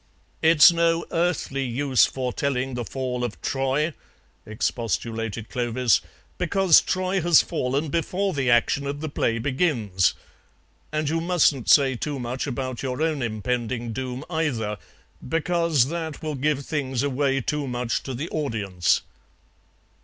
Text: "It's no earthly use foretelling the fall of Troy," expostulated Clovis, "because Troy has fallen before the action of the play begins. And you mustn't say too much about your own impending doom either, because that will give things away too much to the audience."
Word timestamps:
"It's 0.41 0.71
no 0.71 1.05
earthly 1.11 1.63
use 1.63 2.07
foretelling 2.07 2.73
the 2.73 2.83
fall 2.83 3.23
of 3.23 3.39
Troy," 3.39 3.93
expostulated 4.47 5.47
Clovis, 5.47 6.01
"because 6.39 6.81
Troy 6.81 7.21
has 7.21 7.43
fallen 7.43 7.89
before 7.89 8.33
the 8.33 8.49
action 8.49 8.87
of 8.87 8.99
the 8.99 9.09
play 9.09 9.37
begins. 9.37 10.15
And 10.91 11.07
you 11.07 11.21
mustn't 11.21 11.69
say 11.69 11.95
too 11.95 12.17
much 12.17 12.47
about 12.47 12.81
your 12.81 12.99
own 12.99 13.21
impending 13.21 13.93
doom 13.93 14.23
either, 14.27 14.79
because 15.29 15.89
that 15.89 16.23
will 16.23 16.33
give 16.33 16.65
things 16.65 17.03
away 17.03 17.39
too 17.39 17.67
much 17.67 18.01
to 18.01 18.15
the 18.15 18.27
audience." 18.29 19.03